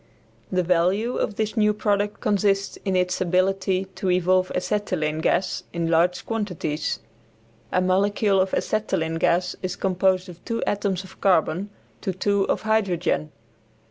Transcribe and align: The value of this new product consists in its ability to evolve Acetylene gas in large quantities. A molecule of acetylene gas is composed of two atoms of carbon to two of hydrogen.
The 0.51 0.63
value 0.63 1.17
of 1.17 1.35
this 1.35 1.55
new 1.55 1.75
product 1.75 2.21
consists 2.21 2.75
in 2.85 2.95
its 2.95 3.21
ability 3.21 3.85
to 3.93 4.09
evolve 4.09 4.51
Acetylene 4.55 5.19
gas 5.19 5.61
in 5.73 5.91
large 5.91 6.25
quantities. 6.25 6.97
A 7.71 7.81
molecule 7.81 8.41
of 8.41 8.51
acetylene 8.55 9.19
gas 9.19 9.55
is 9.61 9.75
composed 9.75 10.27
of 10.27 10.43
two 10.43 10.63
atoms 10.65 11.03
of 11.03 11.21
carbon 11.21 11.69
to 12.01 12.13
two 12.13 12.45
of 12.45 12.63
hydrogen. 12.63 13.31